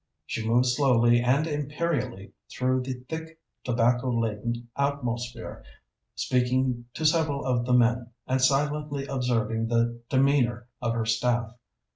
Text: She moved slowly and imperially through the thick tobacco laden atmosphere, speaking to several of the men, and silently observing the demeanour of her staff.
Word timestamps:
She 0.25 0.47
moved 0.47 0.65
slowly 0.65 1.19
and 1.21 1.45
imperially 1.45 2.33
through 2.49 2.81
the 2.81 2.95
thick 3.07 3.39
tobacco 3.63 4.09
laden 4.09 4.67
atmosphere, 4.75 5.63
speaking 6.15 6.85
to 6.95 7.05
several 7.05 7.45
of 7.45 7.67
the 7.67 7.73
men, 7.73 8.09
and 8.25 8.41
silently 8.41 9.05
observing 9.05 9.67
the 9.67 9.99
demeanour 10.09 10.67
of 10.81 10.95
her 10.95 11.05
staff. 11.05 11.53